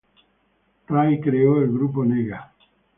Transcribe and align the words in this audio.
Ray 0.87 1.19
creó 1.19 1.61
el 1.61 1.69
grupo 1.71 2.03
Nega. 2.03 2.51